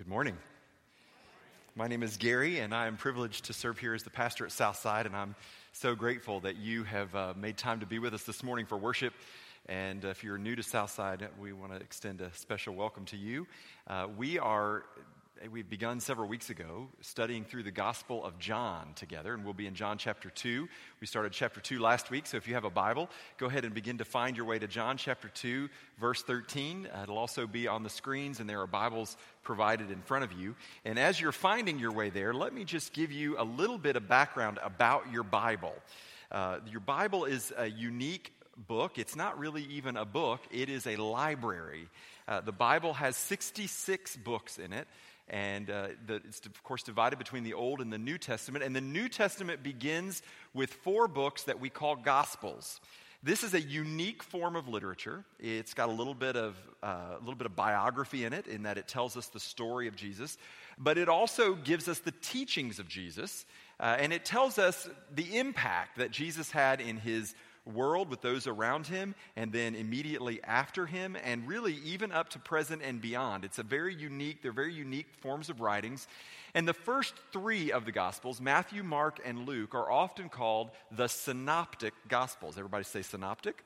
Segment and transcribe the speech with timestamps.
[0.00, 0.38] Good morning.
[1.76, 4.50] My name is Gary, and I am privileged to serve here as the pastor at
[4.50, 5.34] Southside, and I'm
[5.72, 8.78] so grateful that you have uh, made time to be with us this morning for
[8.78, 9.12] worship.
[9.66, 13.46] And if you're new to Southside, we want to extend a special welcome to you.
[13.86, 14.84] Uh, we are
[15.48, 19.66] we've begun several weeks ago studying through the Gospel of John together, and we'll be
[19.66, 20.68] in John chapter 2.
[21.00, 23.08] We started chapter 2 last week, so if you have a Bible,
[23.38, 26.86] go ahead and begin to find your way to John chapter 2, verse 13.
[26.92, 30.32] Uh, it'll also be on the screens, and there are Bibles provided in front of
[30.32, 30.56] you.
[30.84, 33.96] And as you're finding your way there, let me just give you a little bit
[33.96, 35.74] of background about your Bible.
[36.30, 38.32] Uh, your Bible is a unique
[38.68, 38.98] book.
[38.98, 41.88] It's not really even a book, it is a library.
[42.28, 44.86] Uh, the Bible has 66 books in it.
[45.30, 48.64] And uh, the, it's, of course, divided between the Old and the New Testament.
[48.64, 50.22] And the New Testament begins
[50.54, 52.80] with four books that we call Gospels.
[53.22, 55.24] This is a unique form of literature.
[55.38, 58.62] It's got a little bit of uh, a little bit of biography in it, in
[58.62, 60.38] that it tells us the story of Jesus,
[60.78, 63.44] but it also gives us the teachings of Jesus,
[63.78, 68.46] uh, and it tells us the impact that Jesus had in his world with those
[68.46, 73.44] around him, and then immediately after him, and really even up to present and beyond.
[73.44, 76.06] It's a very unique, they're very unique forms of writings.
[76.54, 81.08] And the first three of the Gospels, Matthew, Mark, and Luke, are often called the
[81.08, 82.58] synoptic Gospels.
[82.58, 83.62] Everybody say synoptic?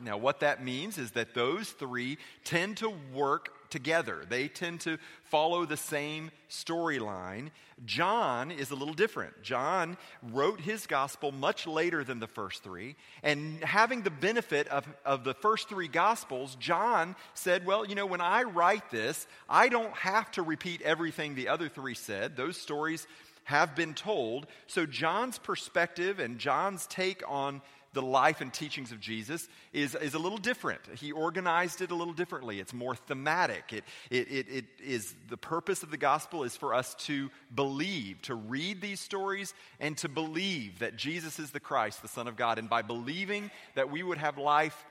[0.00, 4.24] Now, what that means is that those three tend to work together.
[4.28, 7.50] They tend to follow the same storyline.
[7.84, 9.42] John is a little different.
[9.42, 12.94] John wrote his gospel much later than the first three.
[13.24, 18.06] And having the benefit of, of the first three gospels, John said, Well, you know,
[18.06, 22.36] when I write this, I don't have to repeat everything the other three said.
[22.36, 23.08] Those stories
[23.44, 24.46] have been told.
[24.68, 27.62] So, John's perspective and John's take on
[27.92, 30.80] the life and teachings of Jesus is, is a little different.
[30.96, 32.58] He organized it a little differently.
[32.58, 33.72] It's more thematic.
[33.72, 38.22] It, it, it, it is the purpose of the gospel is for us to believe,
[38.22, 42.36] to read these stories and to believe that Jesus is the Christ, the Son of
[42.36, 42.58] God.
[42.58, 44.86] And by believing that we would have life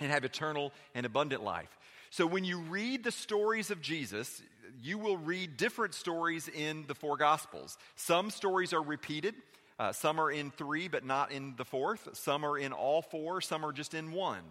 [0.00, 1.70] and have eternal and abundant life.
[2.10, 4.42] So when you read the stories of Jesus,
[4.82, 7.78] you will read different stories in the four Gospels.
[7.94, 9.34] Some stories are repeated,
[9.78, 12.08] uh, some are in three, but not in the fourth.
[12.14, 13.40] Some are in all four.
[13.40, 14.42] Some are just in one.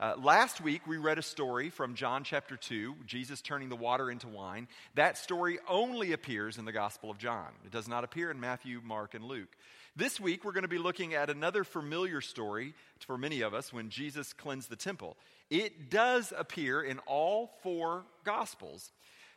[0.00, 4.10] Uh, last week, we read a story from John chapter 2, Jesus turning the water
[4.10, 4.66] into wine.
[4.96, 7.46] That story only appears in the Gospel of John.
[7.64, 9.56] It does not appear in Matthew, Mark, and Luke.
[9.94, 13.72] This week, we're going to be looking at another familiar story for many of us
[13.72, 15.16] when Jesus cleansed the temple.
[15.48, 18.90] It does appear in all four Gospels,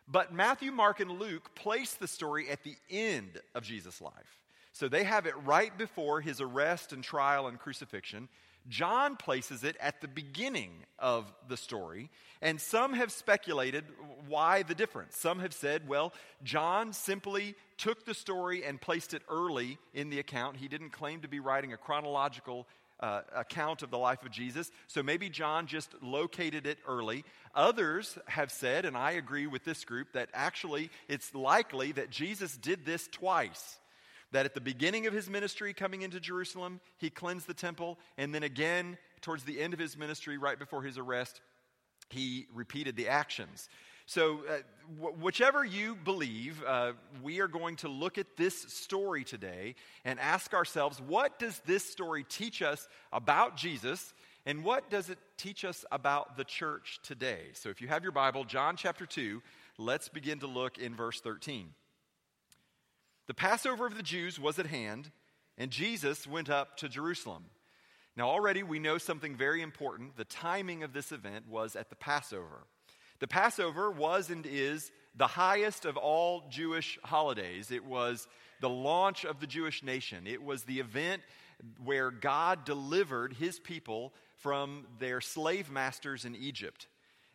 [0.07, 4.41] but Matthew, Mark, and Luke place the story at the end of Jesus' life.
[4.77, 8.29] So they have it right before his arrest and trial and crucifixion.
[8.69, 12.11] John places it at the beginning of the story,
[12.43, 13.85] and some have speculated
[14.27, 15.17] why the difference.
[15.17, 20.19] Some have said, well, John simply took the story and placed it early in the
[20.19, 20.57] account.
[20.57, 22.67] He didn't claim to be writing a chronological
[22.99, 27.25] uh, account of the life of Jesus, so maybe John just located it early.
[27.55, 32.55] Others have said, and I agree with this group, that actually it's likely that Jesus
[32.55, 33.79] did this twice
[34.31, 38.33] that at the beginning of his ministry coming into Jerusalem, he cleansed the temple, and
[38.33, 41.41] then again towards the end of his ministry, right before his arrest,
[42.09, 43.69] he repeated the actions.
[44.05, 44.59] So, uh,
[45.01, 50.17] wh- whichever you believe, uh, we are going to look at this story today and
[50.19, 54.13] ask ourselves what does this story teach us about Jesus,
[54.45, 57.47] and what does it teach us about the church today?
[57.51, 59.41] So, if you have your Bible, John chapter 2,
[59.77, 61.73] let's begin to look in verse 13.
[63.27, 65.11] The Passover of the Jews was at hand,
[65.57, 67.45] and Jesus went up to Jerusalem.
[68.15, 70.15] Now, already we know something very important.
[70.15, 72.65] The timing of this event was at the Passover.
[73.19, 77.69] The Passover was and is the highest of all Jewish holidays.
[77.69, 78.27] It was
[78.61, 81.21] the launch of the Jewish nation, it was the event
[81.83, 86.87] where God delivered his people from their slave masters in Egypt.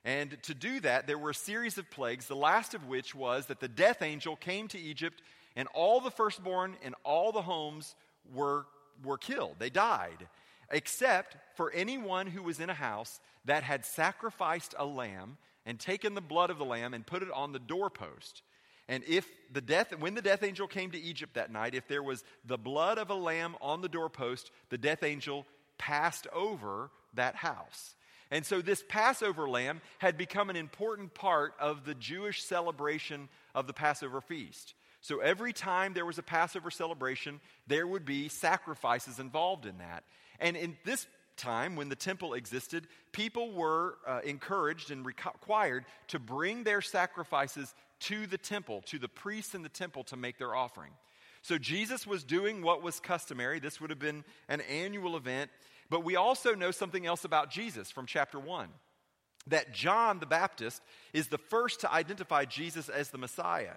[0.05, 3.47] And to do that, there were a series of plagues, the last of which was
[3.47, 5.23] that the death angel came to Egypt
[5.57, 7.95] and all the firstborn in all the homes
[8.33, 8.67] were,
[9.05, 9.57] were killed.
[9.59, 10.29] They died,
[10.71, 16.15] except for anyone who was in a house that had sacrificed a lamb and taken
[16.15, 18.43] the blood of the lamb and put it on the doorpost.
[18.89, 22.03] And if the death, when the death angel came to Egypt that night, if there
[22.03, 25.47] was the blood of a lamb on the doorpost, the death angel
[25.79, 27.95] passed over that house.
[28.31, 33.67] And so this Passover lamb had become an important part of the Jewish celebration of
[33.67, 34.75] the Passover feast.
[35.03, 40.05] So every time there was a Passover celebration, there would be sacrifices involved in that.
[40.39, 41.07] And in this
[41.37, 47.75] time, when the temple existed, people were uh, encouraged and required to bring their sacrifices
[48.01, 50.93] to the temple, to the priests in the temple to make their offering.
[51.43, 53.59] So Jesus was doing what was customary.
[53.59, 55.51] This would have been an annual event.
[55.91, 58.69] But we also know something else about Jesus from chapter 1
[59.49, 60.81] that John the Baptist
[61.13, 63.75] is the first to identify Jesus as the Messiah.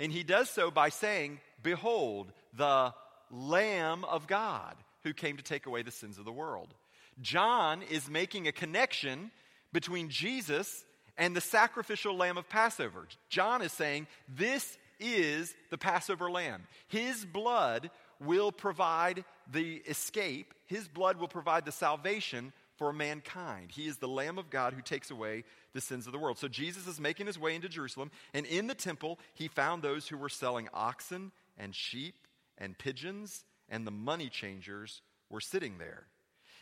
[0.00, 2.92] And he does so by saying, Behold, the
[3.30, 6.74] Lamb of God who came to take away the sins of the world.
[7.20, 9.30] John is making a connection
[9.72, 10.84] between Jesus
[11.16, 13.06] and the sacrificial lamb of Passover.
[13.28, 16.66] John is saying, This is the Passover lamb.
[16.88, 17.90] His blood
[18.20, 23.70] will provide the escape, his blood will provide the salvation for mankind.
[23.72, 26.38] He is the Lamb of God who takes away the sins of the world.
[26.38, 30.08] So Jesus is making his way into Jerusalem, and in the temple, he found those
[30.08, 32.26] who were selling oxen and sheep
[32.58, 36.06] and pigeons, and the money changers were sitting there.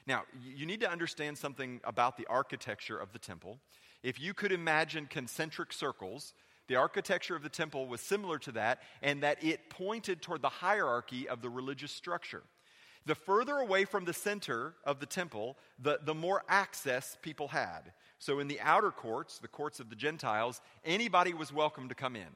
[0.06, 3.59] Now, you need to understand something about the architecture of the temple.
[4.03, 6.35] If you could imagine concentric circles,
[6.69, 10.49] the architecture of the temple was similar to that, and that it pointed toward the
[10.49, 12.43] hierarchy of the religious structure.
[13.06, 17.93] The further away from the center of the temple, the, the more access people had.
[18.19, 22.14] So, in the outer courts, the courts of the Gentiles, anybody was welcome to come
[22.14, 22.28] in.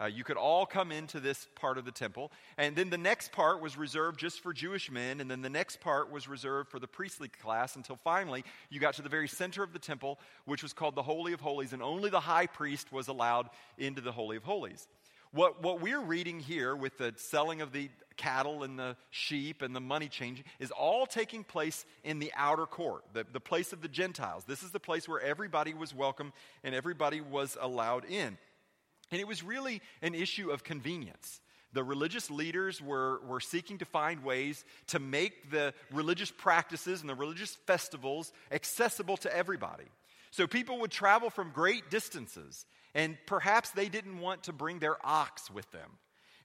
[0.00, 2.32] Uh, you could all come into this part of the temple.
[2.58, 5.20] And then the next part was reserved just for Jewish men.
[5.20, 8.94] And then the next part was reserved for the priestly class until finally you got
[8.94, 11.72] to the very center of the temple, which was called the Holy of Holies.
[11.72, 14.88] And only the high priest was allowed into the Holy of Holies.
[15.34, 19.74] What, what we're reading here with the selling of the cattle and the sheep and
[19.74, 23.82] the money changing is all taking place in the outer court, the, the place of
[23.82, 24.44] the Gentiles.
[24.46, 26.32] This is the place where everybody was welcome
[26.62, 28.38] and everybody was allowed in.
[29.10, 31.40] And it was really an issue of convenience.
[31.72, 37.10] The religious leaders were, were seeking to find ways to make the religious practices and
[37.10, 39.86] the religious festivals accessible to everybody.
[40.30, 44.96] So people would travel from great distances, and perhaps they didn't want to bring their
[45.04, 45.90] ox with them.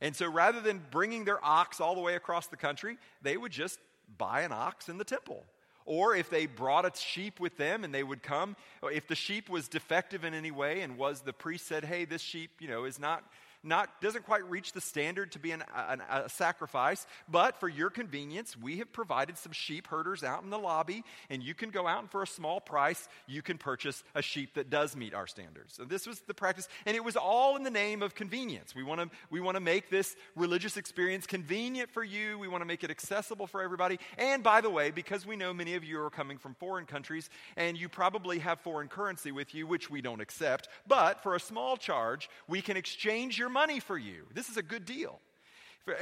[0.01, 3.51] And so rather than bringing their ox all the way across the country, they would
[3.51, 3.79] just
[4.17, 5.45] buy an ox in the temple
[5.89, 9.49] or if they brought a sheep with them and they would come, if the sheep
[9.49, 12.85] was defective in any way and was the priest said, hey, this sheep, you know,
[12.85, 13.23] is not
[13.63, 17.89] not, doesn't quite reach the standard to be an, an, a sacrifice, but for your
[17.89, 21.87] convenience, we have provided some sheep herders out in the lobby, and you can go
[21.87, 25.27] out and for a small price, you can purchase a sheep that does meet our
[25.27, 25.73] standards.
[25.75, 28.73] So this was the practice, and it was all in the name of convenience.
[28.73, 32.39] We want to we want to make this religious experience convenient for you.
[32.39, 33.99] We want to make it accessible for everybody.
[34.17, 37.29] And by the way, because we know many of you are coming from foreign countries,
[37.57, 41.39] and you probably have foreign currency with you, which we don't accept, but for a
[41.39, 44.25] small charge, we can exchange your your money for you.
[44.33, 45.19] This is a good deal.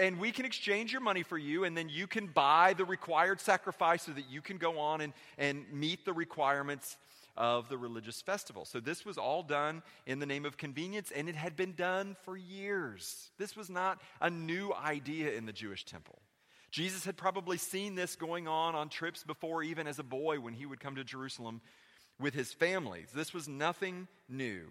[0.02, 3.40] And we can exchange your money for you, and then you can buy the required
[3.40, 6.98] sacrifice so that you can go on and, and meet the requirements
[7.38, 8.66] of the religious festival.
[8.66, 12.18] So this was all done in the name of convenience, and it had been done
[12.26, 13.30] for years.
[13.38, 16.20] This was not a new idea in the Jewish temple.
[16.70, 20.54] Jesus had probably seen this going on on trips before, even as a boy, when
[20.54, 21.62] he would come to Jerusalem
[22.20, 23.06] with his family.
[23.16, 24.64] This was nothing new.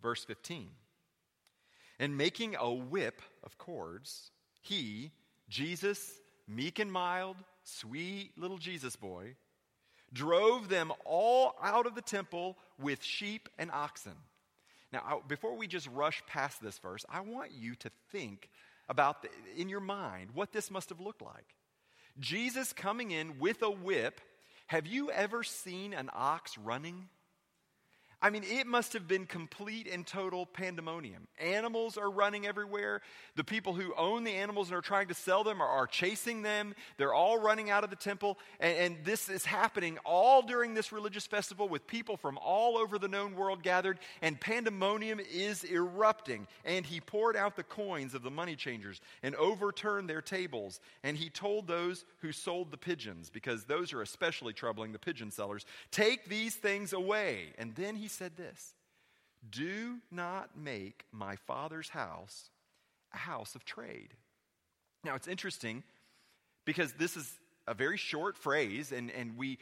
[0.00, 0.70] Verse 15.
[1.98, 4.30] And making a whip of cords,
[4.60, 5.12] he,
[5.48, 9.36] Jesus, meek and mild, sweet little Jesus boy,
[10.12, 14.14] drove them all out of the temple with sheep and oxen.
[14.92, 18.48] Now, before we just rush past this verse, I want you to think
[18.88, 21.54] about, the, in your mind, what this must have looked like.
[22.20, 24.20] Jesus coming in with a whip.
[24.68, 27.08] Have you ever seen an ox running?
[28.24, 31.28] I mean, it must have been complete and total pandemonium.
[31.38, 33.02] Animals are running everywhere.
[33.36, 36.40] The people who own the animals and are trying to sell them are, are chasing
[36.40, 36.74] them.
[36.96, 38.38] They're all running out of the temple.
[38.60, 42.98] And, and, this is happening all during this religious festival with people from all over
[42.98, 43.98] the known world gathered.
[44.22, 46.46] And pandemonium is erupting.
[46.64, 50.80] And he poured out the coins of the money changers and overturned their tables.
[51.02, 55.30] And he told those who sold the pigeons, because those are especially troubling the pigeon
[55.30, 57.52] sellers, take these things away.
[57.58, 58.74] And then he said this
[59.50, 62.50] Do not make my father's house
[63.12, 64.14] a house of trade.
[65.04, 65.82] Now, it's interesting
[66.64, 67.30] because this is
[67.66, 69.58] a very short phrase, and, and we,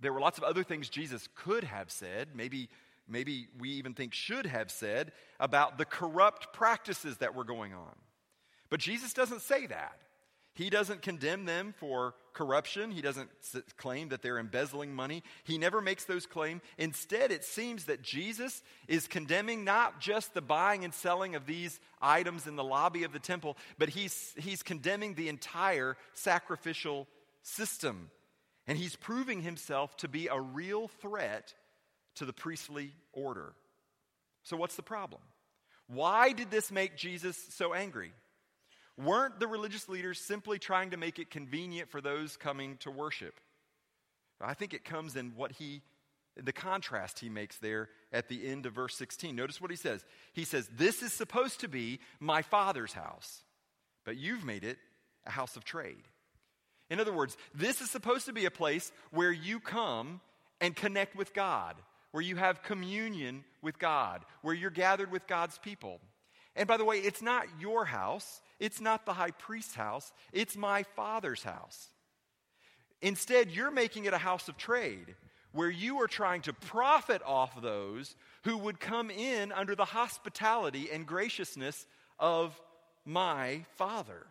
[0.00, 2.68] there were lots of other things Jesus could have said, maybe,
[3.08, 7.94] maybe we even think should have said, about the corrupt practices that were going on.
[8.70, 9.98] But Jesus doesn't say that.
[10.58, 12.90] He doesn't condemn them for corruption.
[12.90, 13.30] He doesn't
[13.76, 15.22] claim that they're embezzling money.
[15.44, 16.62] He never makes those claims.
[16.78, 21.78] Instead, it seems that Jesus is condemning not just the buying and selling of these
[22.02, 27.06] items in the lobby of the temple, but he's, he's condemning the entire sacrificial
[27.42, 28.10] system.
[28.66, 31.54] And he's proving himself to be a real threat
[32.16, 33.52] to the priestly order.
[34.42, 35.22] So, what's the problem?
[35.86, 38.10] Why did this make Jesus so angry?
[38.98, 43.40] Weren't the religious leaders simply trying to make it convenient for those coming to worship?
[44.40, 45.82] I think it comes in what he,
[46.36, 49.34] the contrast he makes there at the end of verse 16.
[49.34, 50.04] Notice what he says.
[50.32, 53.42] He says, This is supposed to be my father's house,
[54.04, 54.78] but you've made it
[55.26, 56.08] a house of trade.
[56.90, 60.20] In other words, this is supposed to be a place where you come
[60.60, 61.76] and connect with God,
[62.12, 66.00] where you have communion with God, where you're gathered with God's people.
[66.56, 70.56] And by the way, it's not your house, it's not the high priest's house, it's
[70.56, 71.88] my father's house.
[73.00, 75.14] Instead, you're making it a house of trade
[75.52, 80.88] where you are trying to profit off those who would come in under the hospitality
[80.92, 81.86] and graciousness
[82.18, 82.60] of
[83.04, 84.26] my father.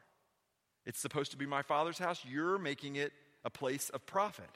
[0.85, 2.23] It's supposed to be my father's house.
[2.29, 3.11] You're making it
[3.43, 4.49] a place of profit.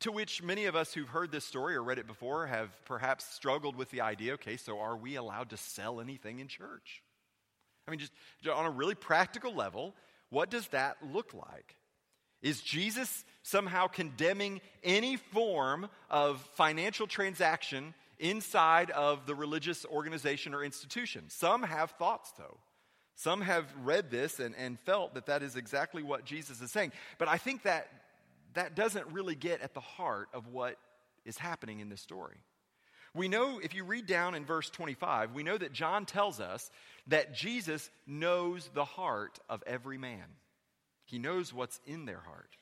[0.00, 3.24] To which many of us who've heard this story or read it before have perhaps
[3.24, 7.01] struggled with the idea okay, so are we allowed to sell anything in church?
[7.86, 8.12] I mean, just
[8.48, 9.94] on a really practical level,
[10.30, 11.76] what does that look like?
[12.42, 20.64] Is Jesus somehow condemning any form of financial transaction inside of the religious organization or
[20.64, 21.24] institution?
[21.28, 22.58] Some have thoughts, though.
[23.14, 26.92] Some have read this and, and felt that that is exactly what Jesus is saying.
[27.18, 27.88] But I think that
[28.54, 30.76] that doesn't really get at the heart of what
[31.24, 32.38] is happening in this story.
[33.14, 36.70] We know, if you read down in verse 25, we know that John tells us
[37.06, 40.24] that Jesus knows the heart of every man.
[41.04, 42.56] He knows what's in their heart.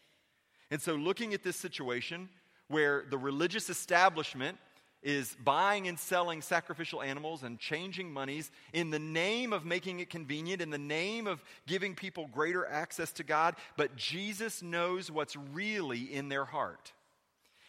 [0.70, 2.28] And so, looking at this situation
[2.68, 4.56] where the religious establishment
[5.02, 10.11] is buying and selling sacrificial animals and changing monies in the name of making it
[10.11, 15.37] convenient, in the name of giving people greater access to God, but Jesus knows what's
[15.37, 16.92] really in their heart.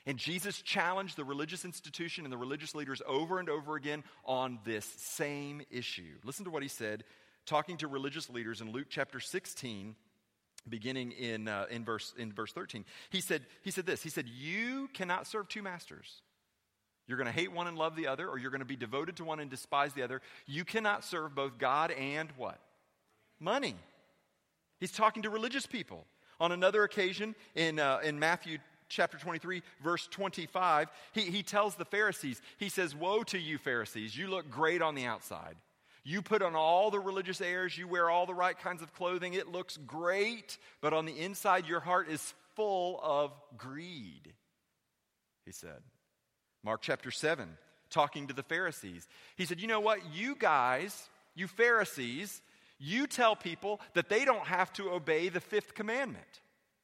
[0.06, 4.60] And Jesus challenged the religious institution and the religious leaders over and over again on
[4.64, 6.16] this same issue.
[6.24, 7.04] Listen to what he said,
[7.46, 9.96] talking to religious leaders in Luke chapter 16,
[10.68, 12.84] beginning in, uh, in, verse, in verse 13.
[13.12, 16.22] He said, he said this He said, You cannot serve two masters.
[17.08, 19.18] You're going to hate one and love the other, or you're going to be devoted
[19.18, 20.22] to one and despise the other.
[20.46, 22.60] You cannot serve both God and what?
[23.40, 23.76] Money.
[24.80, 26.06] He's talking to religious people.
[26.40, 28.60] On another occasion, in, uh, in Matthew
[28.92, 34.16] chapter 23, verse 25, he, he tells the Pharisees, he says, Woe to you, Pharisees!
[34.16, 35.56] You look great on the outside.
[36.04, 39.34] You put on all the religious airs, you wear all the right kinds of clothing,
[39.34, 44.34] it looks great, but on the inside, your heart is full of greed,
[45.46, 45.82] he said.
[46.64, 47.48] Mark chapter 7,
[47.90, 49.08] talking to the Pharisees.
[49.36, 50.00] He said, You know what?
[50.14, 52.42] You guys, you Pharisees,
[52.80, 56.41] you tell people that they don't have to obey the fifth commandment.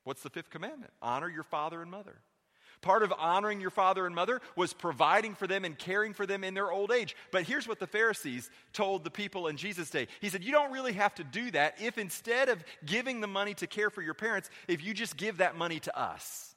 [0.07, 0.93] What's the fifth commandment?
[1.01, 2.21] Honor your father and mother.
[2.79, 6.45] Part of honoring your father and mother was providing for them and caring for them
[6.45, 7.13] in their old age.
[7.29, 10.71] But here's what the Pharisees told the people in Jesus' day He said, You don't
[10.71, 14.13] really have to do that if instead of giving the money to care for your
[14.13, 16.55] parents, if you just give that money to us.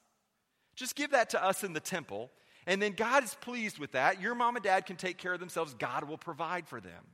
[0.77, 2.31] Just give that to us in the temple,
[2.69, 4.21] and then God is pleased with that.
[4.21, 7.05] Your mom and dad can take care of themselves, God will provide for them.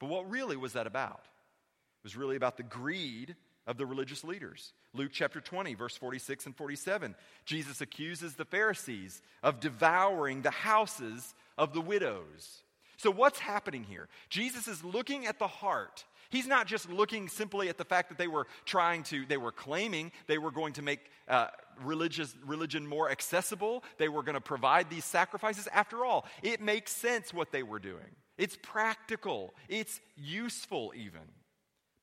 [0.00, 1.20] But what really was that about?
[1.22, 3.36] It was really about the greed
[3.66, 4.72] of the religious leaders.
[4.94, 7.14] Luke chapter 20, verse 46 and 47.
[7.44, 12.62] Jesus accuses the Pharisees of devouring the houses of the widows.
[12.96, 14.08] So, what's happening here?
[14.30, 16.04] Jesus is looking at the heart.
[16.30, 19.52] He's not just looking simply at the fact that they were trying to, they were
[19.52, 21.48] claiming they were going to make uh,
[21.82, 23.84] religious, religion more accessible.
[23.98, 25.68] They were going to provide these sacrifices.
[25.72, 28.16] After all, it makes sense what they were doing.
[28.38, 31.22] It's practical, it's useful, even.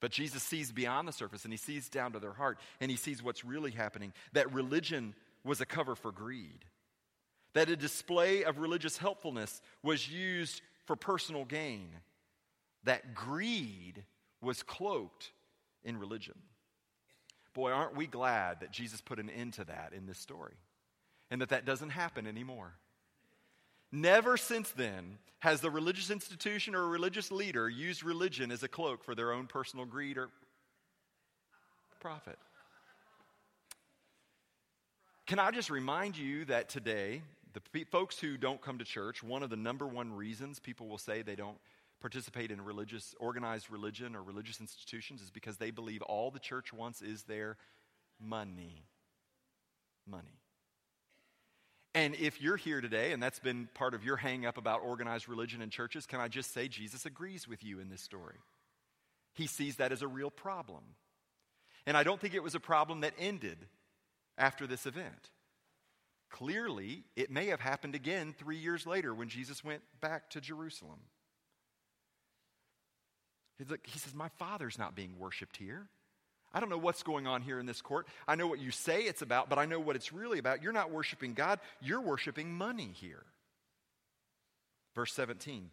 [0.04, 2.98] But Jesus sees beyond the surface and he sees down to their heart and he
[2.98, 6.66] sees what's really happening that religion was a cover for greed,
[7.54, 11.88] that a display of religious helpfulness was used for personal gain,
[12.84, 14.04] that greed
[14.42, 15.32] was cloaked
[15.86, 16.36] in religion.
[17.54, 20.58] Boy, aren't we glad that Jesus put an end to that in this story
[21.32, 22.74] and that that doesn't happen anymore.
[23.96, 28.68] Never since then has the religious institution or a religious leader used religion as a
[28.68, 30.30] cloak for their own personal greed or
[32.00, 32.40] profit.
[35.28, 37.22] Can I just remind you that today,
[37.54, 40.98] the folks who don't come to church, one of the number one reasons people will
[40.98, 41.60] say they don't
[42.02, 46.74] participate in religious, organized religion or religious institutions is because they believe all the church
[46.74, 47.58] wants is their
[48.20, 48.86] money.
[50.08, 50.43] Money.
[51.96, 55.30] And if you're here today and that's been part of your hang up about organized
[55.30, 58.38] religion and churches, can I just say Jesus agrees with you in this story?
[59.34, 60.84] He sees that as a real problem.
[61.86, 63.58] And I don't think it was a problem that ended
[64.38, 65.30] after this event.
[66.32, 71.00] Clearly, it may have happened again three years later when Jesus went back to Jerusalem.
[73.60, 75.88] He says, My Father's not being worshiped here.
[76.54, 78.08] I don't know what's going on here in this court.
[78.28, 80.62] I know what you say it's about, but I know what it's really about.
[80.62, 83.24] You're not worshiping God, you're worshiping money here.
[84.96, 85.70] Verse 17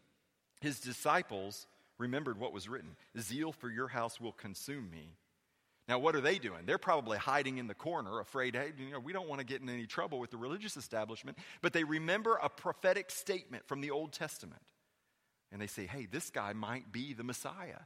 [0.61, 1.67] His disciples
[1.99, 5.17] remembered what was written Zeal for your house will consume me.
[5.89, 6.61] Now, what are they doing?
[6.67, 9.61] They're probably hiding in the corner, afraid, hey, you know, we don't want to get
[9.61, 11.37] in any trouble with the religious establishment.
[11.63, 14.63] But they remember a prophetic statement from the Old Testament.
[15.51, 17.81] And they say, hey, this guy might be the Messiah.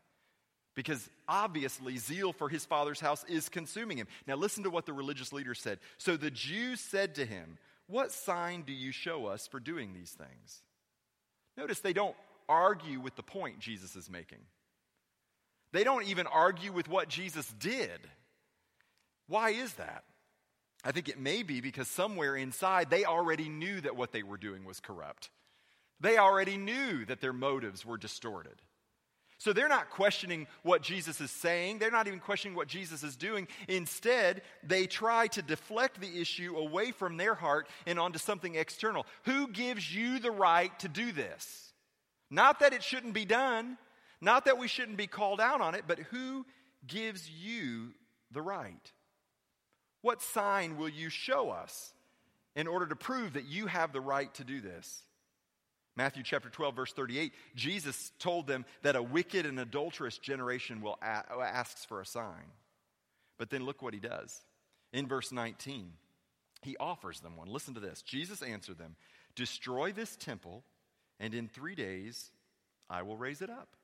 [0.75, 4.09] Because obviously, zeal for his father's house is consuming him.
[4.27, 5.79] Now, listen to what the religious leader said.
[5.99, 10.11] So the Jews said to him, What sign do you show us for doing these
[10.11, 10.63] things?
[11.57, 12.17] Notice they don't
[12.49, 14.41] argue with the point Jesus is making.
[15.73, 18.01] They don't even argue with what Jesus did.
[19.29, 20.05] Why is that?
[20.85, 24.37] I think it may be because somewhere inside they already knew that what they were
[24.37, 25.31] doing was corrupt.
[26.01, 28.61] They already knew that their motives were distorted.
[29.39, 31.79] So they're not questioning what Jesus is saying.
[31.79, 33.49] They're not even questioning what Jesus is doing.
[33.69, 39.07] Instead, they try to deflect the issue away from their heart and onto something external.
[39.25, 41.73] Who gives you the right to do this?
[42.31, 43.77] Not that it shouldn't be done,
[44.21, 46.47] not that we shouldn't be called out on it, but who
[46.87, 47.93] gives you
[48.31, 48.93] the right?
[50.01, 51.93] What sign will you show us
[52.57, 55.03] in order to prove that you have the right to do this?
[55.97, 60.99] Matthew chapter 12, verse 38, Jesus told them that a wicked and adulterous generation will
[61.01, 62.51] a- asks for a sign.
[63.39, 64.41] But then look what he does.
[64.93, 65.93] In verse 19,
[66.63, 67.49] he offers them one.
[67.49, 68.03] Listen to this.
[68.03, 68.97] Jesus answered them,
[69.37, 70.65] Destroy this temple,
[71.21, 72.31] and in three days
[72.91, 73.77] I will raise it up.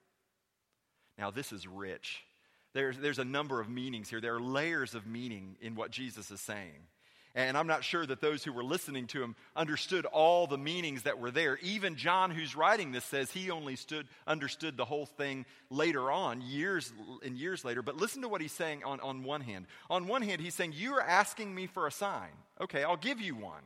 [1.19, 2.25] Now, this is rich.
[2.73, 4.21] There's, there's a number of meanings here.
[4.21, 6.87] There are layers of meaning in what Jesus is saying.
[7.35, 11.05] And I'm not sure that those who were listening to him understood all the meanings
[11.05, 11.59] that were there.
[11.63, 16.41] Even John, who's writing this, says he only stood, understood the whole thing later on,
[16.41, 16.93] years
[17.25, 17.83] and years later.
[17.83, 19.67] But listen to what he's saying on, on one hand.
[19.89, 22.31] On one hand, he's saying, You are asking me for a sign.
[22.61, 23.63] Okay, I'll give you one.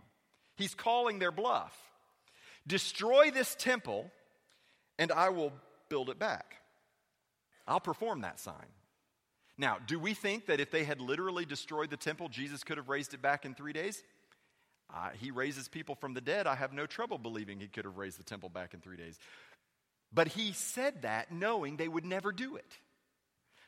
[0.56, 1.74] He's calling their bluff.
[2.66, 4.10] Destroy this temple,
[4.98, 5.52] and I will
[5.88, 6.56] build it back.
[7.66, 8.66] I'll perform that sign.
[9.56, 12.88] Now, do we think that if they had literally destroyed the temple, Jesus could have
[12.88, 14.02] raised it back in three days?
[14.92, 16.46] Uh, he raises people from the dead.
[16.46, 19.18] I have no trouble believing he could have raised the temple back in three days.
[20.12, 22.78] But he said that knowing they would never do it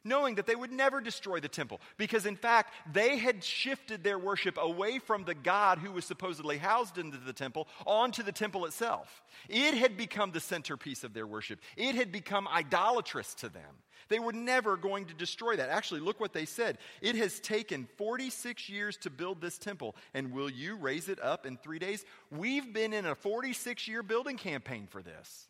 [0.07, 1.81] knowing that they would never destroy the temple.
[1.97, 6.59] Because in fact, they had shifted their worship away from the God who was supposedly
[6.59, 9.23] housed into the temple onto the temple itself.
[9.49, 13.83] It had become the centerpiece of their worship, it had become idolatrous to them.
[14.09, 15.69] They were never going to destroy that.
[15.69, 16.79] Actually, look what they said.
[17.01, 21.45] It has taken 46 years to build this temple, and will you raise it up
[21.45, 22.05] in three days?
[22.31, 25.49] We've been in a 46 year building campaign for this.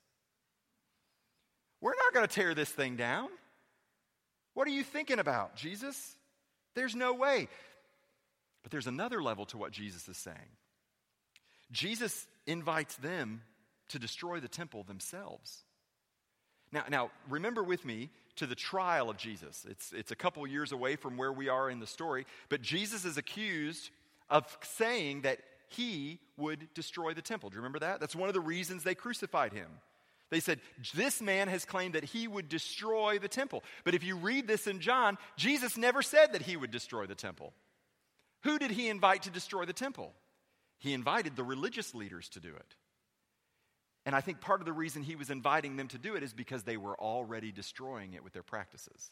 [1.81, 3.29] We're not going to tear this thing down.
[4.57, 6.17] What are you thinking about, Jesus?
[6.75, 7.49] There's no way.
[8.63, 10.57] But there's another level to what Jesus is saying.
[11.71, 13.43] Jesus invites them
[13.91, 15.63] to destroy the temple themselves.
[16.73, 19.67] Now, now remember with me to the trial of Jesus.
[19.69, 23.05] It's, it's a couple years away from where we are in the story, but Jesus
[23.05, 23.91] is accused
[24.31, 27.51] of saying that he would destroy the temple.
[27.51, 28.01] Do you remember that?
[28.01, 29.69] That's one of the reasons they crucified him.
[30.31, 30.61] They said,
[30.95, 33.63] This man has claimed that he would destroy the temple.
[33.85, 37.15] But if you read this in John, Jesus never said that he would destroy the
[37.15, 37.53] temple.
[38.43, 40.13] Who did he invite to destroy the temple?
[40.79, 42.75] He invited the religious leaders to do it.
[44.05, 46.33] And I think part of the reason he was inviting them to do it is
[46.33, 49.11] because they were already destroying it with their practices.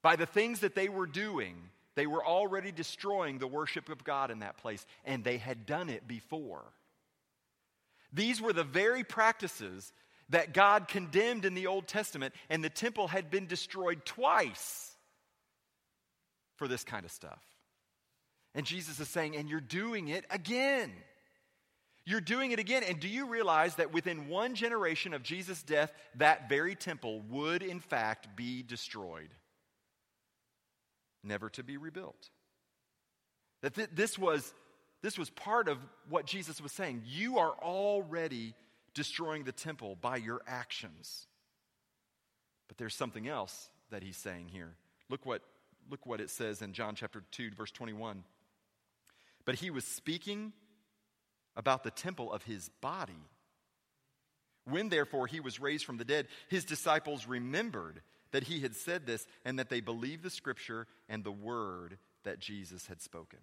[0.00, 1.56] By the things that they were doing,
[1.96, 5.88] they were already destroying the worship of God in that place, and they had done
[5.88, 6.64] it before.
[8.12, 9.92] These were the very practices
[10.30, 14.94] that God condemned in the Old Testament, and the temple had been destroyed twice
[16.56, 17.42] for this kind of stuff.
[18.54, 20.92] And Jesus is saying, and you're doing it again.
[22.04, 22.82] You're doing it again.
[22.82, 27.62] And do you realize that within one generation of Jesus' death, that very temple would,
[27.62, 29.28] in fact, be destroyed,
[31.22, 32.30] never to be rebuilt?
[33.62, 34.52] That th- this was
[35.02, 37.02] this was part of what Jesus was saying.
[37.06, 38.54] You are already
[38.94, 41.26] destroying the temple by your actions.
[42.66, 44.74] But there's something else that he's saying here.
[45.08, 45.42] Look what,
[45.90, 48.24] look what it says in John chapter 2, verse 21.
[49.44, 50.52] But he was speaking
[51.56, 53.22] about the temple of his body.
[54.64, 59.06] When therefore he was raised from the dead, his disciples remembered that he had said
[59.06, 63.38] this and that they believed the scripture and the word that Jesus had spoken.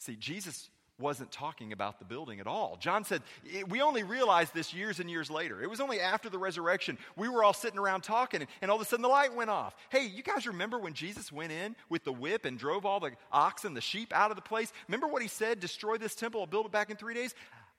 [0.00, 2.76] See, Jesus wasn't talking about the building at all.
[2.80, 3.22] John said,
[3.68, 5.62] We only realized this years and years later.
[5.62, 6.98] It was only after the resurrection.
[7.16, 9.76] We were all sitting around talking, and all of a sudden the light went off.
[9.90, 13.12] Hey, you guys remember when Jesus went in with the whip and drove all the
[13.30, 14.72] oxen, the sheep out of the place?
[14.88, 15.60] Remember what he said?
[15.60, 17.34] Destroy this temple, I'll build it back in three days?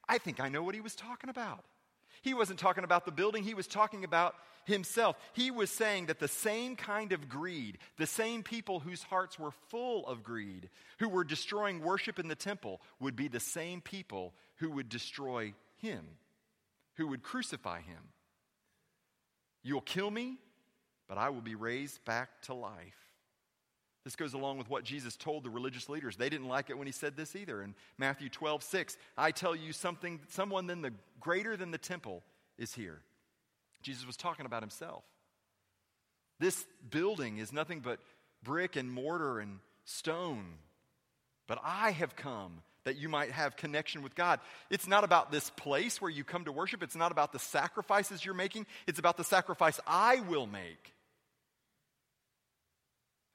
[0.07, 1.63] I think I know what he was talking about.
[2.21, 5.15] He wasn't talking about the building, he was talking about himself.
[5.33, 9.51] He was saying that the same kind of greed, the same people whose hearts were
[9.69, 10.69] full of greed,
[10.99, 15.53] who were destroying worship in the temple, would be the same people who would destroy
[15.77, 16.05] him,
[16.95, 18.09] who would crucify him.
[19.63, 20.37] You'll kill me,
[21.07, 22.95] but I will be raised back to life.
[24.03, 26.17] This goes along with what Jesus told the religious leaders.
[26.17, 27.61] They didn't like it when he said this either.
[27.61, 32.23] In Matthew 12, 6, I tell you something, someone then the greater than the temple
[32.57, 33.01] is here.
[33.81, 35.03] Jesus was talking about himself.
[36.39, 37.99] This building is nothing but
[38.43, 40.45] brick and mortar and stone.
[41.47, 44.39] But I have come that you might have connection with God.
[44.69, 46.81] It's not about this place where you come to worship.
[46.81, 48.65] It's not about the sacrifices you're making.
[48.87, 50.93] It's about the sacrifice I will make.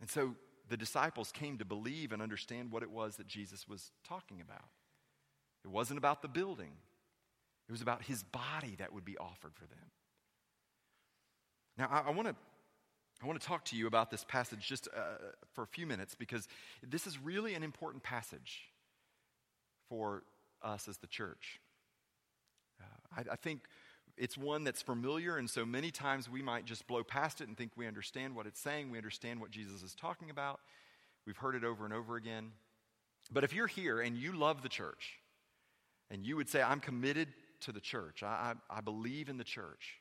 [0.01, 0.35] And so
[0.69, 4.65] the disciples came to believe and understand what it was that Jesus was talking about.
[5.65, 6.73] It wasn't about the building,
[7.69, 9.91] it was about his body that would be offered for them.
[11.79, 12.35] Now, I, I want to.
[13.23, 15.01] I want to talk to you about this passage just uh,
[15.55, 16.49] for a few minutes because
[16.87, 18.65] this is really an important passage
[19.89, 20.23] for
[20.63, 21.59] us as the church.
[22.79, 22.85] Uh,
[23.17, 23.63] I, I think
[24.19, 27.57] it's one that's familiar, and so many times we might just blow past it and
[27.57, 30.61] think we understand what it's saying, we understand what Jesus is talking about.
[31.27, 32.53] We've heard it over and over again.
[33.31, 35.19] But if you're here and you love the church,
[36.11, 37.29] and you would say, I'm committed
[37.61, 39.95] to the church, I, I, I believe in the church,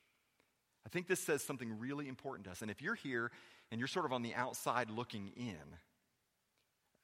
[0.86, 2.62] I think this says something really important to us.
[2.62, 3.32] And if you're here
[3.72, 5.56] and you're sort of on the outside looking in,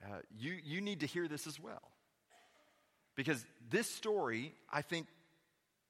[0.03, 1.81] uh, you, you need to hear this as well.
[3.15, 5.07] Because this story, I think,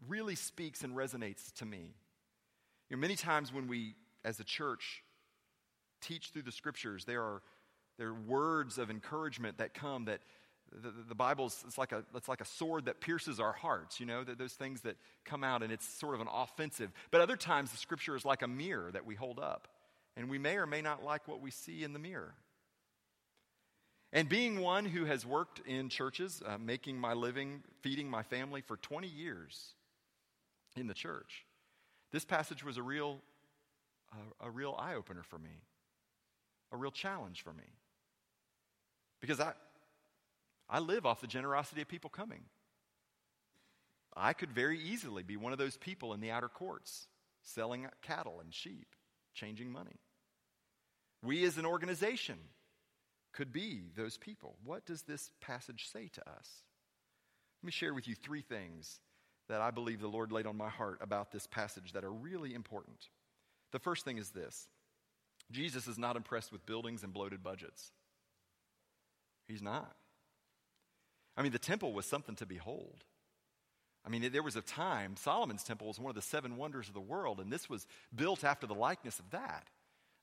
[0.07, 1.93] really speaks and resonates to me.
[2.89, 5.03] You know, many times when we, as a church,
[6.01, 7.41] teach through the scriptures, there are,
[7.97, 10.21] there are words of encouragement that come that
[10.71, 14.05] the, the Bible's it's like, a, it's like a sword that pierces our hearts, you
[14.05, 16.91] know, those things that come out and it's sort of an offensive.
[17.11, 19.67] But other times the scripture is like a mirror that we hold up,
[20.15, 22.33] and we may or may not like what we see in the mirror.
[24.13, 28.61] And being one who has worked in churches, uh, making my living, feeding my family
[28.61, 29.73] for 20 years,
[30.75, 31.45] in the church.
[32.11, 33.19] This passage was a real,
[34.11, 35.61] uh, a real eye opener for me,
[36.71, 37.63] a real challenge for me.
[39.19, 39.53] Because I,
[40.71, 42.43] I live off the generosity of people coming.
[44.15, 47.07] I could very easily be one of those people in the outer courts
[47.43, 48.87] selling cattle and sheep,
[49.33, 49.99] changing money.
[51.23, 52.37] We as an organization
[53.33, 54.55] could be those people.
[54.63, 56.63] What does this passage say to us?
[57.61, 58.99] Let me share with you three things
[59.49, 62.53] that I believe the Lord laid on my heart about this passage that are really
[62.53, 63.09] important.
[63.71, 64.67] The first thing is this
[65.51, 67.91] Jesus is not impressed with buildings and bloated budgets.
[69.47, 69.93] He's not.
[71.37, 73.03] I mean, the temple was something to behold.
[74.05, 76.93] I mean, there was a time, Solomon's temple was one of the seven wonders of
[76.93, 79.67] the world, and this was built after the likeness of that.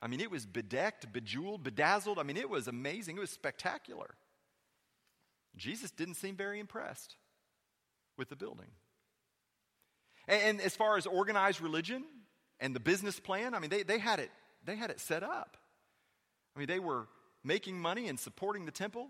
[0.02, 2.18] I mean, it was bedecked, bejeweled, bedazzled.
[2.18, 3.16] I mean, it was amazing.
[3.16, 4.14] It was spectacular.
[5.56, 7.16] Jesus didn't seem very impressed
[8.16, 8.70] with the building.
[10.26, 12.04] And, and as far as organized religion
[12.60, 14.30] and the business plan, I mean, they, they, had it,
[14.64, 15.56] they had it set up.
[16.54, 17.06] I mean, they were
[17.44, 19.08] making money and supporting the temple.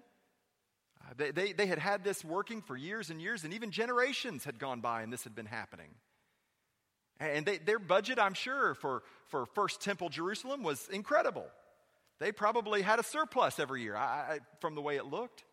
[1.16, 4.58] They, they, they had had this working for years and years, and even generations had
[4.58, 5.90] gone by and this had been happening.
[7.20, 11.46] And they, their budget, I'm sure, for, for First Temple Jerusalem was incredible.
[12.20, 15.44] They probably had a surplus every year I, I, from the way it looked.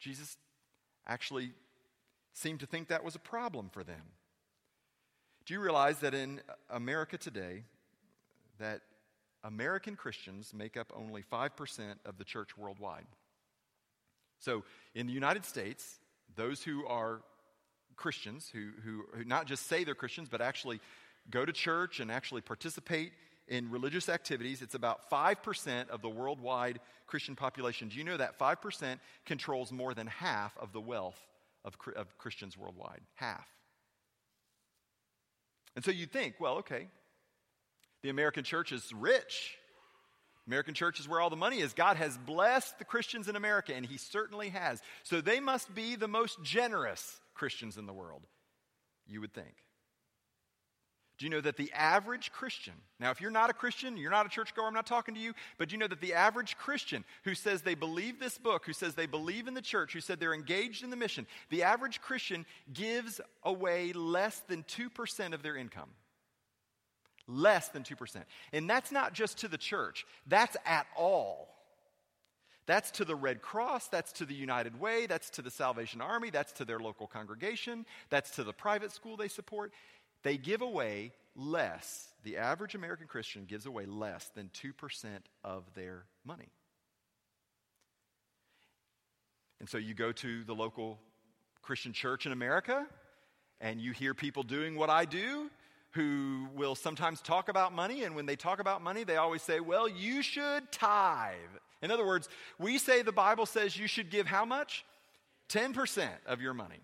[0.00, 0.36] Jesus
[1.06, 1.52] actually
[2.32, 4.02] seemed to think that was a problem for them.
[5.44, 6.40] Do you realize that in
[6.70, 7.64] America today,
[8.58, 8.80] that
[9.44, 11.50] American Christians make up only 5%
[12.04, 13.06] of the church worldwide?
[14.42, 15.98] So in the United States,
[16.34, 17.22] those who are
[17.96, 20.80] Christians, who, who, who not just say they're Christians, but actually
[21.30, 23.12] go to church and actually participate
[23.48, 27.88] in religious activities, it's about 5% of the worldwide Christian population.
[27.88, 31.20] Do you know that 5% controls more than half of the wealth
[31.64, 33.00] of, of Christians worldwide?
[33.14, 33.46] Half.
[35.76, 36.88] And so you'd think, well, okay,
[38.02, 39.56] the American church is rich.
[40.46, 41.72] American church is where all the money is.
[41.72, 44.82] God has blessed the Christians in America, and He certainly has.
[45.04, 48.22] So they must be the most generous Christians in the world,
[49.06, 49.54] you would think.
[51.18, 54.26] Do you know that the average Christian, now if you're not a Christian, you're not
[54.26, 57.04] a churchgoer, I'm not talking to you, but do you know that the average Christian
[57.22, 60.18] who says they believe this book, who says they believe in the church, who said
[60.18, 65.56] they're engaged in the mission, the average Christian gives away less than 2% of their
[65.56, 65.90] income?
[67.28, 68.16] Less than 2%.
[68.52, 71.48] And that's not just to the church, that's at all.
[72.66, 76.30] That's to the Red Cross, that's to the United Way, that's to the Salvation Army,
[76.30, 79.72] that's to their local congregation, that's to the private school they support.
[80.22, 85.06] They give away less, the average American Christian gives away less than 2%
[85.42, 86.50] of their money.
[89.58, 90.98] And so you go to the local
[91.62, 92.86] Christian church in America,
[93.60, 95.50] and you hear people doing what I do
[95.92, 99.60] who will sometimes talk about money, and when they talk about money, they always say,
[99.60, 101.36] Well, you should tithe.
[101.82, 102.28] In other words,
[102.58, 104.84] we say the Bible says you should give how much?
[105.48, 106.80] 10% of your money.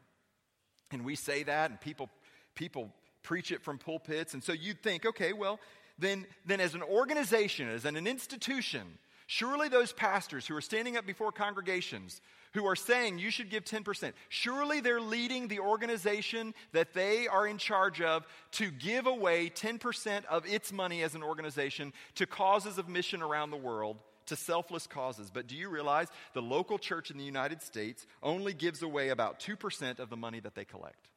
[0.90, 2.10] And we say that, and people,
[2.54, 2.90] people
[3.22, 4.34] preach it from pulpits.
[4.34, 5.60] And so you'd think, okay, well,
[5.98, 10.96] then, then as an organization, as an, an institution, surely those pastors who are standing
[10.96, 12.20] up before congregations
[12.54, 17.46] who are saying you should give 10%, surely they're leading the organization that they are
[17.46, 22.78] in charge of to give away 10% of its money as an organization to causes
[22.78, 25.30] of mission around the world to selfless causes.
[25.30, 29.40] But do you realize the local church in the United States only gives away about
[29.40, 31.10] 2% of the money that they collect?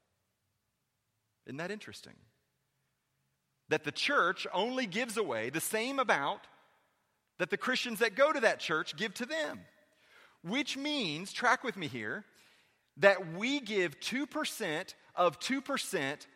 [1.45, 2.15] Isn't that interesting?
[3.69, 6.41] That the church only gives away the same amount
[7.41, 9.61] that the Christians that go to that church give to them.
[10.43, 12.23] Which means, track with me here,
[12.97, 16.27] that we give 2% of 2%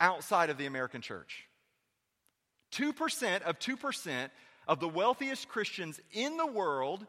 [0.00, 1.46] outside of the American church.
[2.72, 4.30] 2% of 2%
[4.66, 7.06] of the wealthiest Christians in the world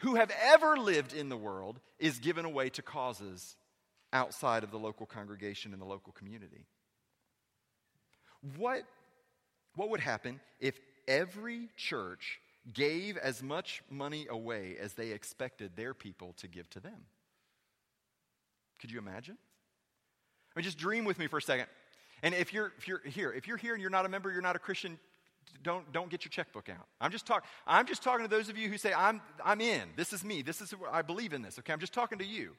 [0.00, 3.56] who have ever lived in the world is given away to causes
[4.12, 6.66] outside of the local congregation and the local community.
[8.58, 8.82] What,
[9.76, 10.78] what would happen if
[11.08, 12.41] every church
[12.72, 17.06] gave as much money away as they expected their people to give to them?
[18.80, 19.36] Could you imagine?
[20.54, 21.66] I mean, just dream with me for a second.
[22.22, 24.42] And if you're, if you're here, if you're here and you're not a member, you're
[24.42, 24.98] not a Christian,
[25.62, 26.86] don't, don't get your checkbook out.
[27.00, 29.82] I'm just, talk, I'm just talking to those of you who say, I'm, I'm in.
[29.96, 30.42] This is me.
[30.42, 31.58] This is, I believe in this.
[31.58, 32.52] Okay, I'm just talking to you.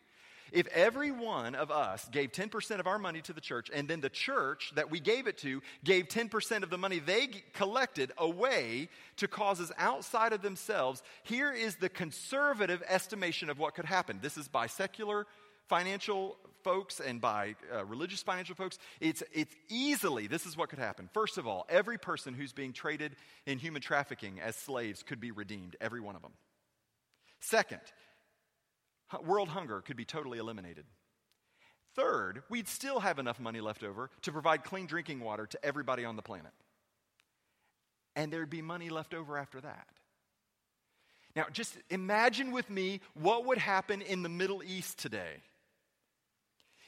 [0.51, 4.01] If every one of us gave 10% of our money to the church, and then
[4.01, 8.89] the church that we gave it to gave 10% of the money they collected away
[9.17, 14.19] to causes outside of themselves, here is the conservative estimation of what could happen.
[14.21, 15.25] This is by secular
[15.67, 20.79] financial folks and by uh, religious financial folks, it's, it's easily, this is what could
[20.79, 21.09] happen.
[21.13, 25.31] First of all, every person who's being traded in human trafficking as slaves could be
[25.31, 26.31] redeemed, every one of them.
[27.39, 27.81] Second,
[29.21, 30.85] world hunger could be totally eliminated.
[31.95, 36.05] Third, we'd still have enough money left over to provide clean drinking water to everybody
[36.05, 36.51] on the planet.
[38.15, 39.87] And there'd be money left over after that.
[41.35, 45.41] Now, just imagine with me what would happen in the Middle East today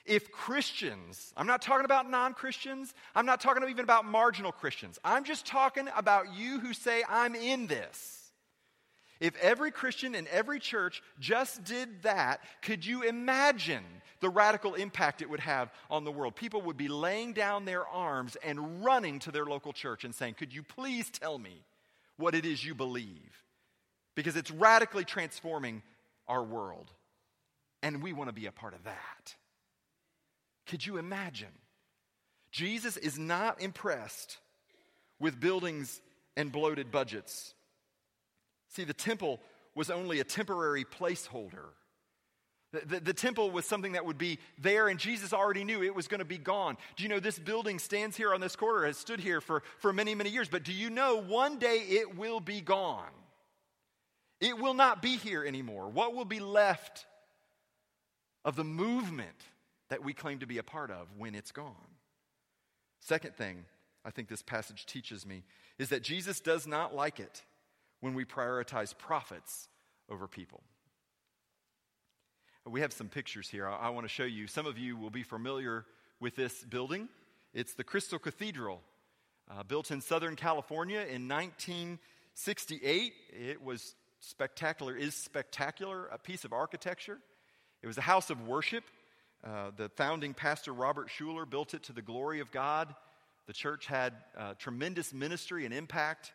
[0.05, 4.99] if Christians, I'm not talking about non Christians, I'm not talking even about marginal Christians,
[5.03, 8.24] I'm just talking about you who say, I'm in this.
[9.19, 13.83] If every Christian in every church just did that, could you imagine
[14.19, 16.35] the radical impact it would have on the world?
[16.35, 20.33] People would be laying down their arms and running to their local church and saying,
[20.35, 21.63] Could you please tell me
[22.17, 23.43] what it is you believe?
[24.15, 25.81] Because it's radically transforming
[26.27, 26.91] our world.
[27.81, 29.35] And we want to be a part of that.
[30.67, 31.53] Could you imagine?
[32.51, 34.37] Jesus is not impressed
[35.19, 36.01] with buildings
[36.37, 37.53] and bloated budgets.
[38.75, 39.39] See, the temple
[39.73, 41.69] was only a temporary placeholder.
[42.73, 45.95] The, the, the, temple was something that would be there, and Jesus already knew it
[45.95, 46.75] was going to be gone.
[46.97, 49.93] Do you know this building stands here on this corner, has stood here for, for
[49.93, 53.11] many, many years, but do you know one day it will be gone?
[54.41, 55.87] It will not be here anymore.
[55.87, 57.05] What will be left
[58.43, 59.37] of the movement
[59.89, 61.75] that we claim to be a part of when it's gone.
[62.99, 63.63] Second thing
[64.03, 65.45] I think this passage teaches me
[65.79, 67.41] is that Jesus does not like it
[68.05, 69.67] when we prioritize profits
[70.11, 70.61] over people.
[72.67, 74.45] We have some pictures here I, I want to show you.
[74.45, 75.85] Some of you will be familiar
[76.19, 77.09] with this building.
[77.51, 78.79] It's the Crystal Cathedral,
[79.49, 83.13] uh, built in Southern California in 1968.
[83.31, 87.17] It was spectacular, is spectacular, a piece of architecture.
[87.81, 88.83] It was a house of worship.
[89.43, 92.93] Uh, the founding pastor, Robert Schuller, built it to the glory of God.
[93.47, 96.33] The church had uh, tremendous ministry and impact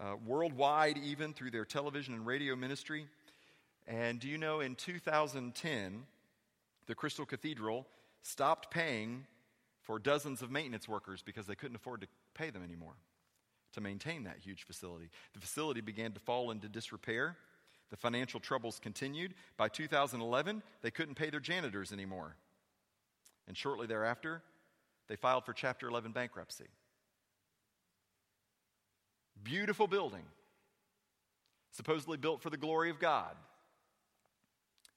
[0.00, 3.06] uh, worldwide, even through their television and radio ministry.
[3.86, 6.02] And do you know in 2010,
[6.86, 7.86] the Crystal Cathedral
[8.22, 9.26] stopped paying
[9.82, 12.94] for dozens of maintenance workers because they couldn't afford to pay them anymore
[13.72, 15.10] to maintain that huge facility.
[15.34, 17.36] The facility began to fall into disrepair.
[17.90, 19.34] The financial troubles continued.
[19.56, 22.36] By 2011, they couldn't pay their janitors anymore.
[23.46, 24.42] And shortly thereafter,
[25.08, 26.66] they filed for Chapter 11 bankruptcy.
[29.42, 30.24] Beautiful building,
[31.72, 33.34] supposedly built for the glory of God.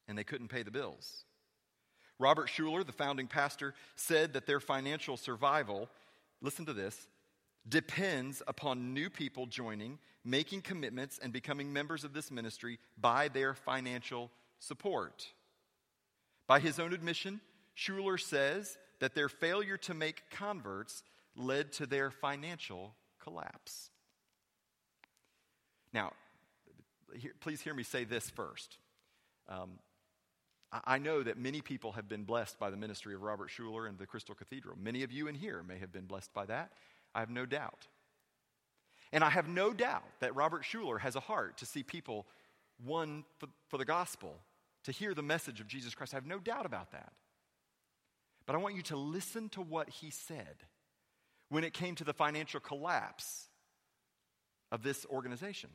[0.07, 1.23] And they couldn't pay the bills.
[2.19, 5.89] Robert Schuller, the founding pastor, said that their financial survival,
[6.41, 7.07] listen to this,
[7.67, 13.53] depends upon new people joining, making commitments, and becoming members of this ministry by their
[13.53, 14.29] financial
[14.59, 15.27] support.
[16.47, 17.39] By his own admission,
[17.77, 21.03] Schuller says that their failure to make converts
[21.35, 23.89] led to their financial collapse.
[25.93, 26.11] Now,
[27.39, 28.77] please hear me say this first.
[29.47, 29.79] Um,
[30.85, 33.99] I know that many people have been blessed by the ministry of Robert Schuller and
[33.99, 34.75] the Crystal Cathedral.
[34.81, 36.71] Many of you in here may have been blessed by that.
[37.13, 37.87] I have no doubt.
[39.11, 42.25] And I have no doubt that Robert Schuller has a heart to see people
[42.83, 44.39] won for, for the gospel,
[44.85, 46.15] to hear the message of Jesus Christ.
[46.15, 47.13] I have no doubt about that.
[48.47, 50.65] But I want you to listen to what he said
[51.49, 53.47] when it came to the financial collapse
[54.73, 55.69] of this organization.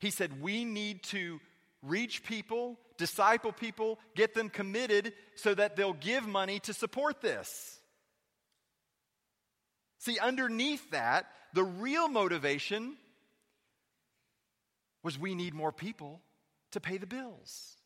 [0.00, 1.38] He said, We need to
[1.82, 7.78] reach people, disciple people, get them committed so that they'll give money to support this.
[9.98, 12.96] See, underneath that, the real motivation
[15.04, 16.20] was we need more people
[16.72, 17.76] to pay the bills.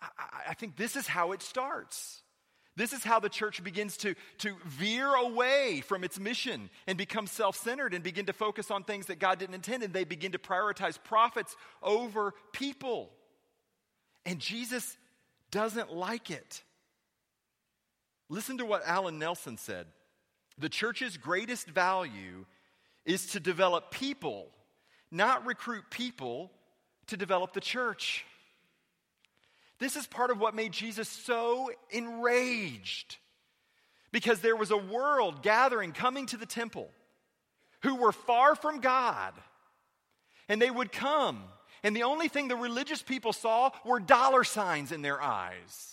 [0.00, 2.22] I, I, think this is how it starts.
[2.76, 7.26] This is how the church begins to, to veer away from its mission and become
[7.26, 10.32] self centered and begin to focus on things that God didn't intend, and they begin
[10.32, 13.10] to prioritize profits over people.
[14.26, 14.96] And Jesus
[15.50, 16.62] doesn't like it.
[18.28, 19.86] Listen to what Alan Nelson said
[20.58, 22.44] The church's greatest value
[23.06, 24.48] is to develop people,
[25.10, 26.50] not recruit people
[27.06, 28.26] to develop the church.
[29.78, 33.16] This is part of what made Jesus so enraged.
[34.12, 36.88] Because there was a world gathering, coming to the temple,
[37.82, 39.34] who were far from God.
[40.48, 41.42] And they would come,
[41.82, 45.92] and the only thing the religious people saw were dollar signs in their eyes.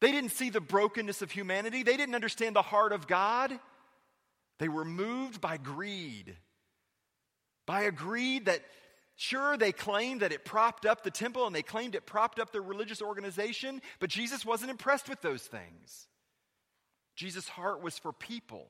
[0.00, 3.58] They didn't see the brokenness of humanity, they didn't understand the heart of God.
[4.58, 6.36] They were moved by greed,
[7.66, 8.60] by a greed that
[9.16, 12.50] Sure, they claimed that it propped up the temple and they claimed it propped up
[12.50, 16.08] their religious organization, but Jesus wasn't impressed with those things.
[17.14, 18.66] Jesus' heart was for people.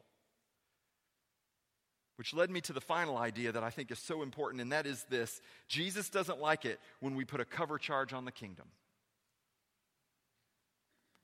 [2.17, 4.87] Which led me to the final idea that I think is so important, and that
[4.87, 8.67] is this Jesus doesn't like it when we put a cover charge on the kingdom,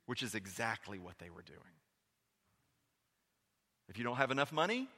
[0.06, 1.60] which is exactly what they were doing.
[3.88, 4.88] If you don't have enough money,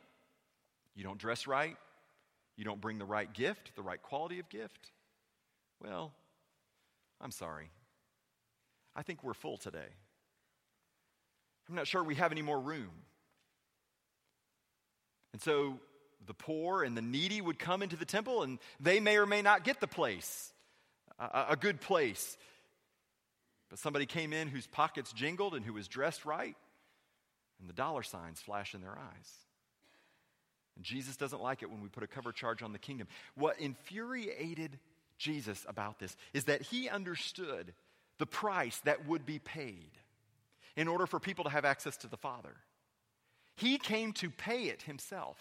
[0.94, 1.76] you don't dress right,
[2.56, 4.90] you don't bring the right gift, the right quality of gift,
[5.82, 6.12] well,
[7.20, 7.70] I'm sorry.
[8.94, 9.78] I think we're full today.
[11.68, 12.90] I'm not sure we have any more room.
[15.32, 15.78] And so
[16.26, 19.42] the poor and the needy would come into the temple and they may or may
[19.42, 20.52] not get the place,
[21.18, 22.36] a, a good place.
[23.70, 26.56] But somebody came in whose pockets jingled and who was dressed right,
[27.58, 29.30] and the dollar signs flash in their eyes.
[30.76, 33.08] And Jesus doesn't like it when we put a cover charge on the kingdom.
[33.34, 34.78] What infuriated
[35.18, 37.72] Jesus about this is that he understood
[38.18, 39.90] the price that would be paid
[40.76, 42.54] in order for people to have access to the Father.
[43.56, 45.36] He came to pay it himself.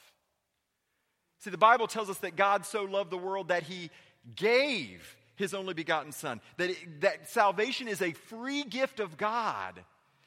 [1.39, 3.89] See, the Bible tells us that God so loved the world that he
[4.35, 9.81] gave his only begotten Son, that, it, that salvation is a free gift of God.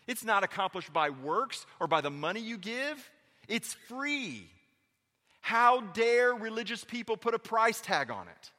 [0.06, 3.10] It's not accomplished by works or by the money you give,
[3.46, 4.48] it's free.
[5.44, 8.50] How dare religious people put a price tag on it?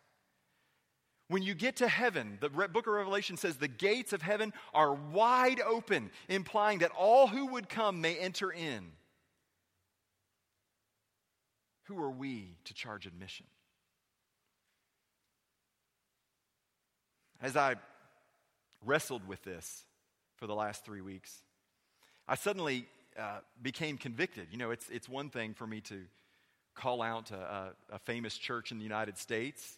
[1.29, 4.93] When you get to heaven, the book of Revelation says the gates of heaven are
[4.93, 8.91] wide open, implying that all who would come may enter in.
[11.85, 13.47] Who are we to charge admission?
[17.41, 17.77] As I
[18.85, 19.85] wrestled with this
[20.35, 21.41] for the last three weeks,
[22.27, 22.85] I suddenly
[23.17, 24.49] uh, became convicted.
[24.51, 26.01] You know, it's, it's one thing for me to
[26.75, 29.77] call out a, a, famous church in the United States.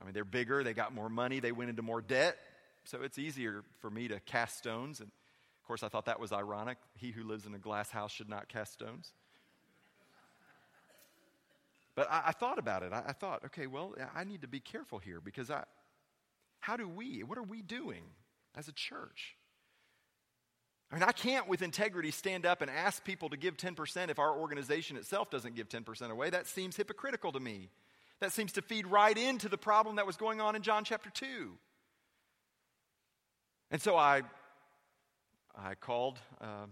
[0.00, 2.36] I mean, they're bigger, they got more money, they went into more debt,
[2.84, 5.00] so it's easier for me to cast stones.
[5.00, 6.78] And of course, I thought that was ironic.
[6.96, 9.12] He who lives in a glass house should not cast stones.
[11.94, 12.92] But I, I thought about it.
[12.92, 15.64] I, I, thought, okay, well, I need to be careful here because I,
[16.60, 18.02] how do we, what are we doing
[18.56, 19.36] as a church?
[20.90, 24.18] I mean, I can't with integrity stand up and ask people to give 10% if
[24.18, 26.30] our organization itself doesn't give 10% away.
[26.30, 27.68] That seems hypocritical to me.
[28.20, 31.10] That seems to feed right into the problem that was going on in John chapter
[31.10, 31.52] 2.
[33.70, 34.22] And so I,
[35.54, 36.66] I called uh,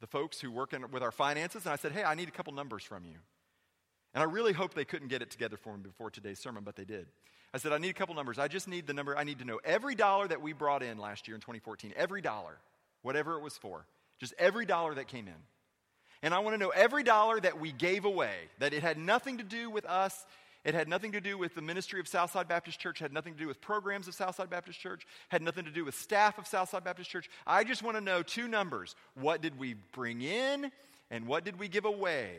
[0.00, 2.32] the folks who work in, with our finances and I said, hey, I need a
[2.32, 3.18] couple numbers from you.
[4.14, 6.74] And I really hope they couldn't get it together for me before today's sermon, but
[6.74, 7.06] they did.
[7.54, 8.38] I said, I need a couple numbers.
[8.38, 9.16] I just need the number.
[9.16, 12.20] I need to know every dollar that we brought in last year in 2014, every
[12.20, 12.58] dollar,
[13.02, 13.86] whatever it was for,
[14.18, 15.34] just every dollar that came in.
[16.22, 19.38] And I want to know every dollar that we gave away, that it had nothing
[19.38, 20.26] to do with us.
[20.64, 23.38] It had nothing to do with the ministry of Southside Baptist Church, had nothing to
[23.38, 26.82] do with programs of Southside Baptist Church, had nothing to do with staff of Southside
[26.82, 27.30] Baptist Church.
[27.46, 28.96] I just want to know two numbers.
[29.14, 30.72] What did we bring in
[31.10, 32.32] and what did we give away?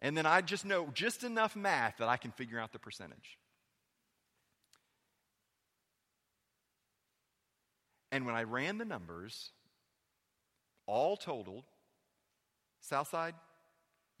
[0.00, 3.38] And then I just know just enough math that I can figure out the percentage.
[8.14, 9.50] And when I ran the numbers,
[10.86, 11.64] all totaled,
[12.80, 13.34] Southside,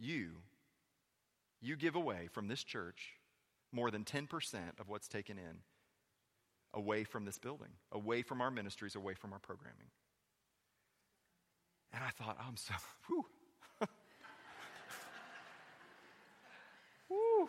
[0.00, 0.32] you,
[1.60, 3.12] you give away from this church
[3.70, 5.58] more than 10% of what's taken in
[6.72, 9.86] away from this building, away from our ministries, away from our programming.
[11.92, 12.74] And I thought, I'm so,
[13.06, 13.24] whew.
[17.06, 17.48] whew.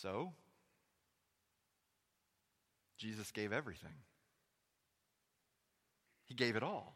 [0.00, 0.32] So,
[2.98, 3.94] Jesus gave everything.
[6.26, 6.94] He gave it all.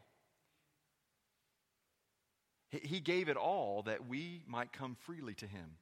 [2.71, 5.77] He gave it all that we might come freely to Him.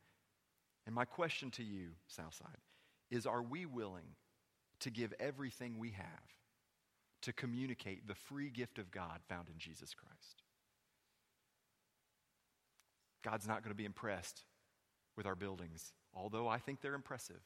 [0.87, 2.49] And my question to you, Southside,
[3.11, 4.16] is are we willing
[4.81, 6.07] to give everything we have
[7.23, 10.43] to communicate the free gift of God found in Jesus Christ?
[13.23, 14.43] God's not going to be impressed
[15.16, 17.40] with our buildings, although I think they're impressive.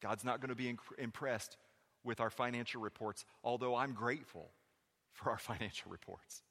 [0.00, 1.56] God's not going to be inc- impressed
[2.04, 4.50] with our financial reports, although I'm grateful
[5.12, 6.42] for our financial reports.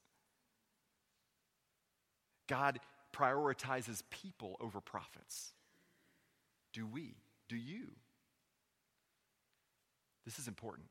[2.47, 2.79] God
[3.15, 5.53] prioritizes people over profits.
[6.73, 7.15] Do we?
[7.49, 7.87] Do you?
[10.25, 10.87] This is important.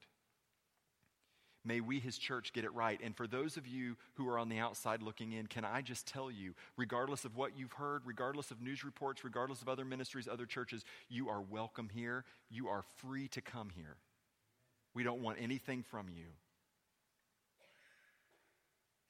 [1.67, 3.01] May we, his church, get it right.
[3.03, 6.07] And for those of you who are on the outside looking in, can I just
[6.07, 10.29] tell you, regardless of what you've heard, regardless of news reports, regardless of other ministries,
[10.29, 12.25] other churches, you are welcome here.
[12.49, 13.97] You are free to come here.
[14.95, 16.27] We don't want anything from you.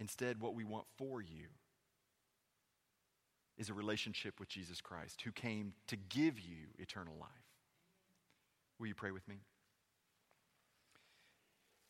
[0.01, 1.49] Instead, what we want for you
[3.59, 7.29] is a relationship with Jesus Christ, who came to give you eternal life.
[8.79, 9.37] Will you pray with me?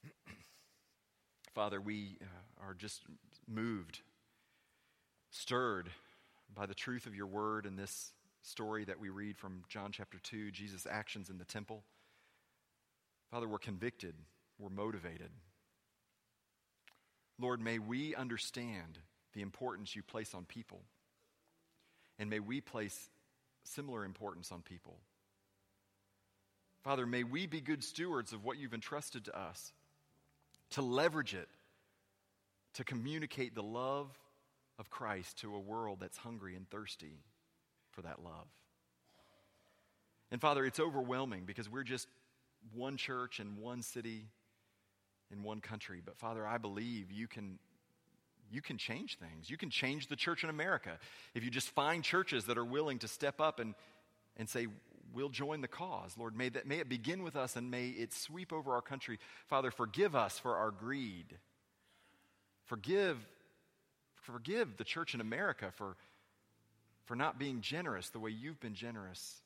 [1.56, 3.00] Father, we uh, are just
[3.48, 4.00] moved,
[5.30, 5.88] stirred
[6.54, 10.18] by the truth of your word and this story that we read from John chapter
[10.22, 11.82] 2, Jesus' actions in the temple.
[13.30, 14.14] Father, we're convicted,
[14.58, 15.30] we're motivated.
[17.40, 18.98] Lord, may we understand
[19.32, 20.82] the importance you place on people.
[22.18, 23.08] And may we place
[23.64, 24.98] similar importance on people.
[26.84, 29.72] Father, may we be good stewards of what you've entrusted to us,
[30.76, 31.48] to leverage it,
[32.74, 34.10] to communicate the love
[34.78, 37.22] of Christ to a world that's hungry and thirsty
[37.92, 38.46] for that love.
[40.30, 42.08] And Father, it's overwhelming because we're just
[42.74, 44.26] one church in one city
[45.32, 46.02] in one country.
[46.04, 47.58] But Father, I believe you can
[48.50, 49.48] you can change things.
[49.48, 50.98] You can change the church in America
[51.34, 53.74] if you just find churches that are willing to step up and,
[54.36, 54.66] and say,
[55.16, 56.12] We'll join the cause.
[56.18, 59.18] Lord, may, that, may it begin with us and may it sweep over our country.
[59.46, 61.38] Father, forgive us for our greed.
[62.66, 63.16] Forgive,
[64.16, 65.96] forgive the church in America for,
[67.06, 69.40] for not being generous the way you've been generous.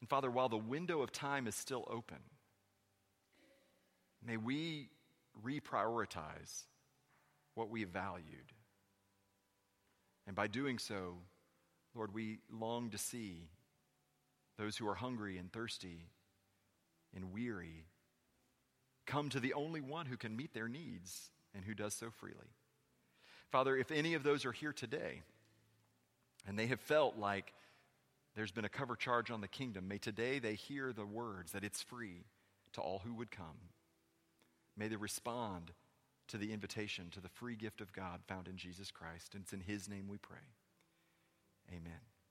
[0.00, 2.18] And Father, while the window of time is still open,
[4.26, 4.88] may we
[5.44, 6.64] reprioritize
[7.54, 8.52] what we valued.
[10.26, 11.18] And by doing so,
[11.94, 13.44] Lord, we long to see
[14.58, 16.08] those who are hungry and thirsty
[17.14, 17.86] and weary
[19.06, 22.54] come to the only one who can meet their needs and who does so freely.
[23.50, 25.22] Father, if any of those are here today
[26.46, 27.52] and they have felt like
[28.34, 31.64] there's been a cover charge on the kingdom, may today they hear the words that
[31.64, 32.24] it's free
[32.72, 33.70] to all who would come.
[34.76, 35.72] May they respond
[36.28, 39.34] to the invitation to the free gift of God found in Jesus Christ.
[39.34, 40.36] And it's in His name we pray.
[41.70, 42.00] Amen.